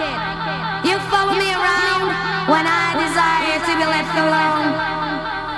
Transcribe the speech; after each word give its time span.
You 0.00 0.96
follow 1.12 1.36
me 1.36 1.52
around 1.52 2.08
when 2.48 2.64
I 2.64 2.96
desire 2.96 3.60
to 3.60 3.72
be 3.76 3.84
left 3.84 4.16
alone. 4.16 4.72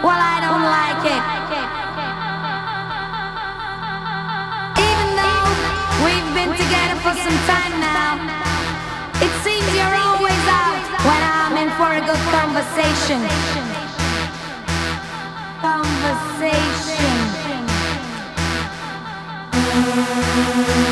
Well, 0.03 0.19
I 0.19 0.43
don't 0.43 0.67
like 0.67 1.07
it. 1.07 1.23
Even 4.83 5.15
though 5.15 5.47
we've 6.03 6.31
been 6.35 6.51
together 6.59 6.99
for 7.07 7.15
some 7.23 7.39
time 7.47 7.79
now, 7.79 8.19
it 9.23 9.31
seems 9.47 9.63
you're 9.79 9.95
always 9.95 10.43
out 10.51 10.75
when 11.07 11.23
I'm 11.23 11.55
in 11.63 11.71
for 11.79 11.95
a 11.95 12.03
good 12.03 12.19
conversation. 12.35 13.23
Conversation. 20.83 20.92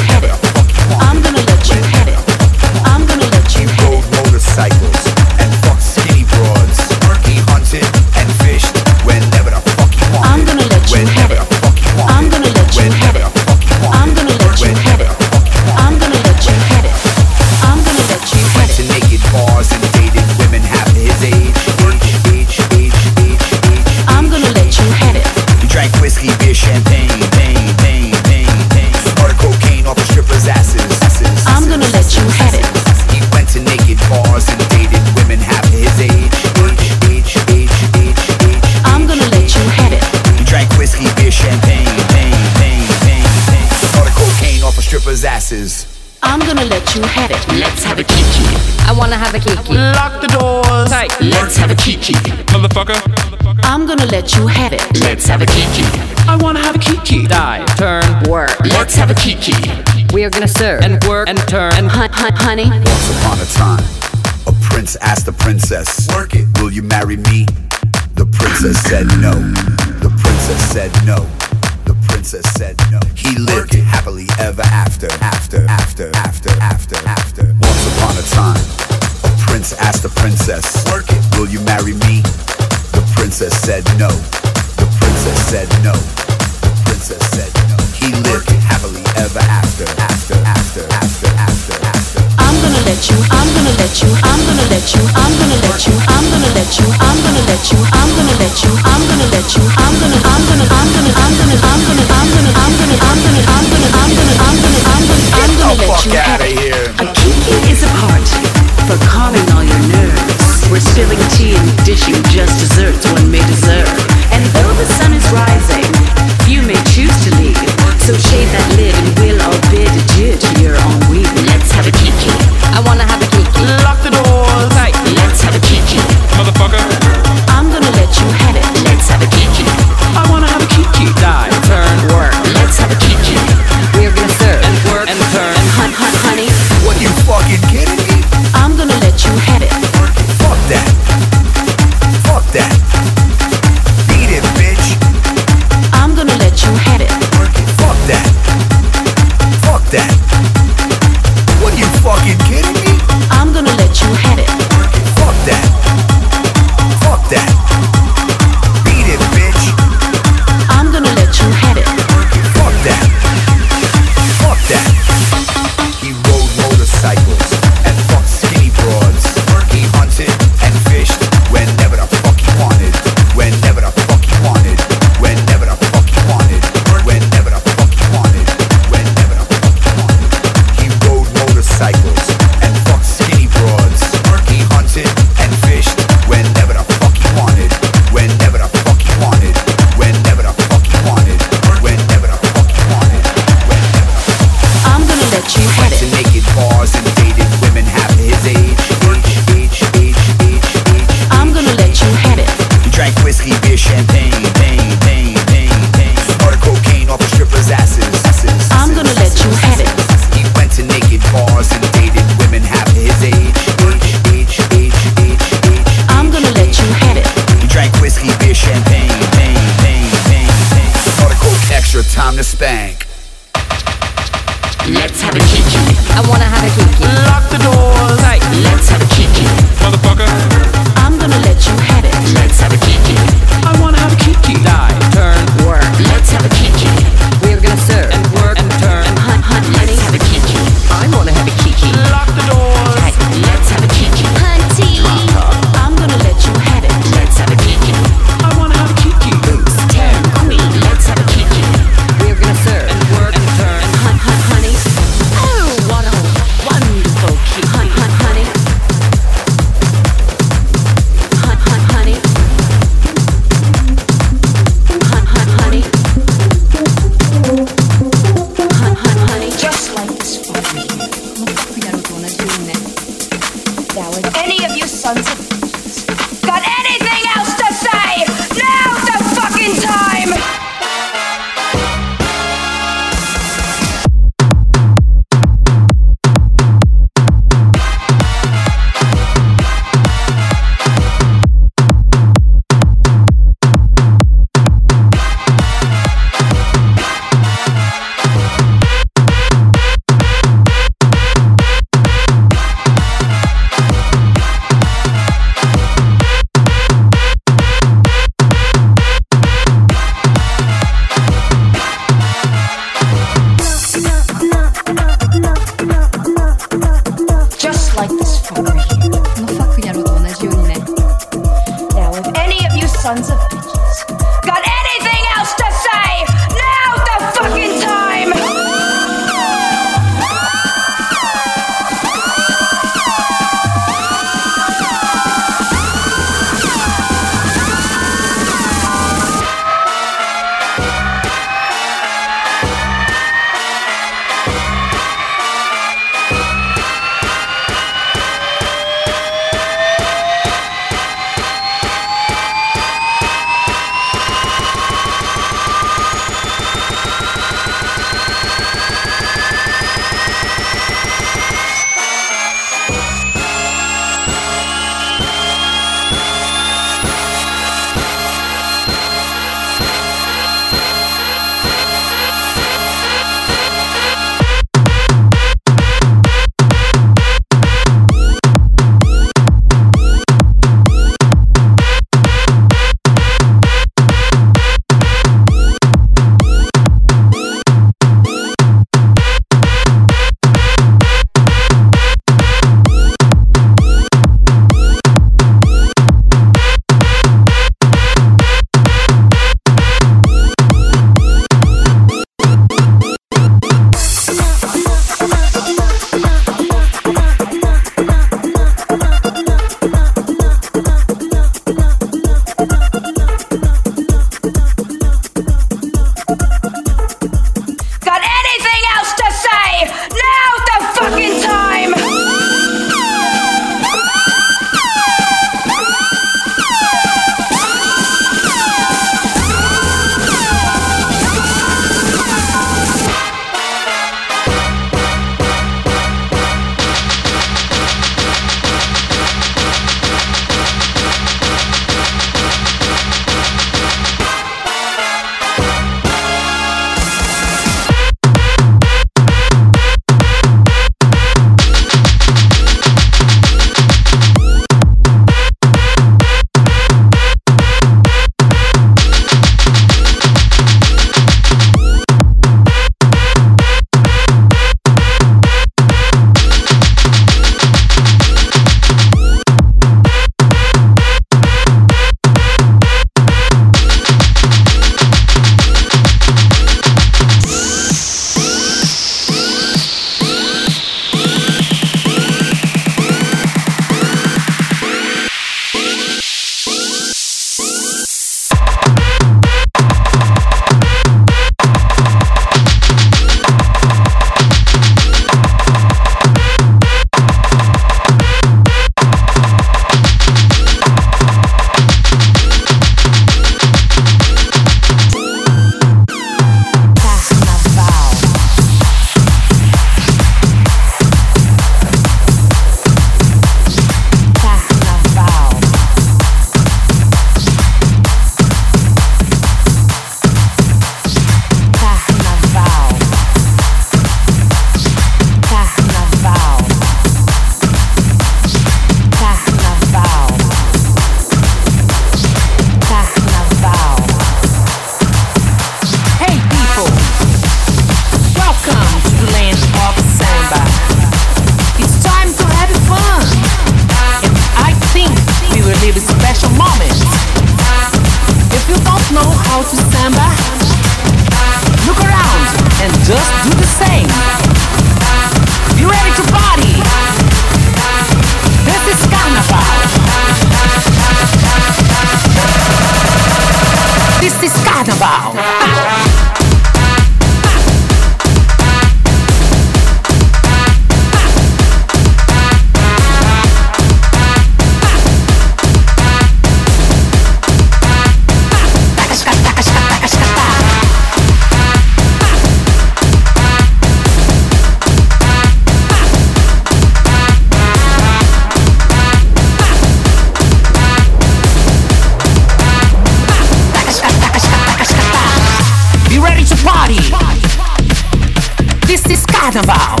Carnival. 599.52 600.00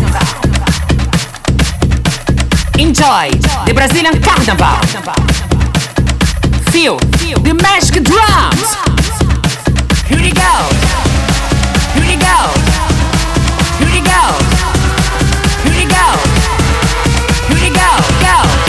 Enjoy 2.78 3.28
the 3.66 3.74
Brazilian 3.74 4.18
Carnival. 4.22 4.80
Feel 6.70 6.96
the 6.96 7.52
magic 7.60 8.02
drums. 8.02 8.76
Here 10.08 10.16
we 10.16 10.32
go. 10.32 10.52
Here 11.92 12.06
we 12.08 12.16
go. 12.16 12.38
Here 13.76 13.92
we 13.92 14.00
go. 14.00 14.24
Here 15.64 15.76
we 15.76 15.84
go. 15.84 16.06
Here 17.48 17.60
we 17.60 17.68
go, 17.76 17.90
go, 18.22 18.61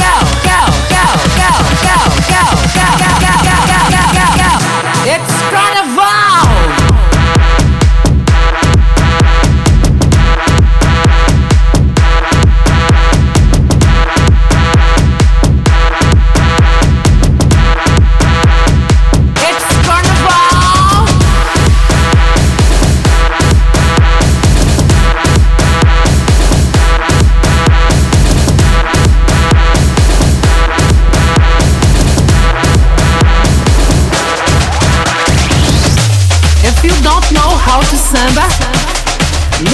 samba, 38.24 38.48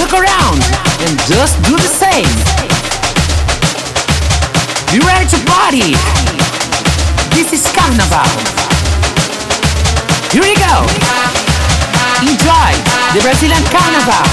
look 0.00 0.12
around 0.12 0.58
and 1.06 1.14
just 1.30 1.54
do 1.62 1.76
the 1.76 1.92
same. 2.02 2.30
You 4.90 5.00
ready 5.06 5.26
to 5.30 5.38
party? 5.46 5.94
This 7.30 7.52
is 7.52 7.62
Carnival. 7.70 8.26
Here 10.32 10.42
we 10.42 10.54
go. 10.58 10.74
Enjoy 12.26 12.70
the 13.14 13.20
Brazilian 13.22 13.62
Carnival. 13.70 14.26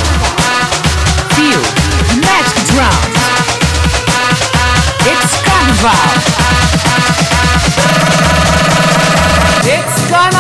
Feel 1.38 1.62
the 2.10 2.18
magic 2.26 2.58
drums. 2.74 3.14
It's 5.12 5.34
Carnival. 5.46 6.06
It's 9.64 10.10
Carnival. 10.10 10.37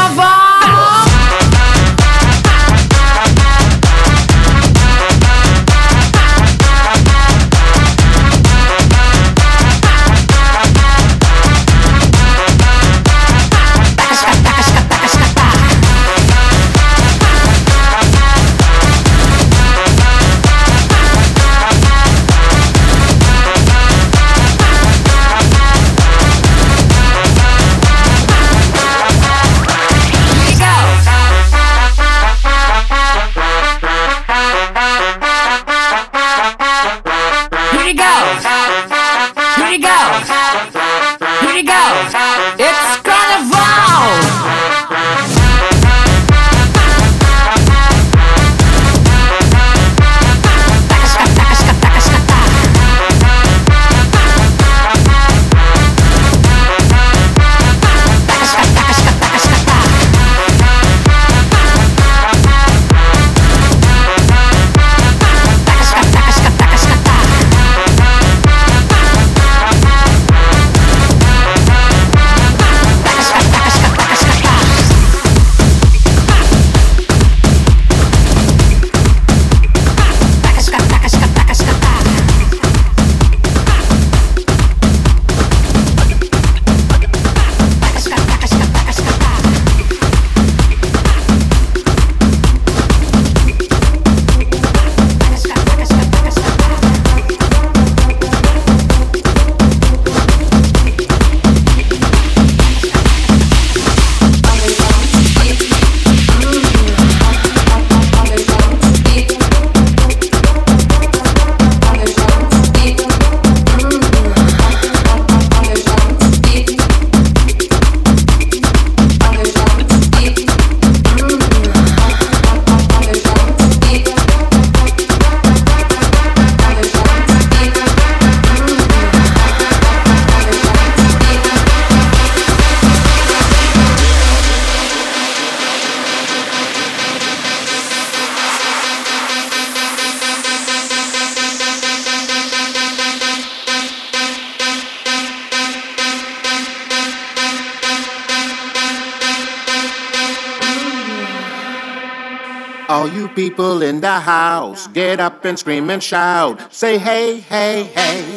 Get 154.93 155.19
up 155.19 155.45
and 155.45 155.57
scream 155.57 155.89
and 155.89 156.01
shout. 156.01 156.73
Say 156.73 156.97
hey, 156.97 157.39
hey, 157.39 157.83
hey. 157.83 158.36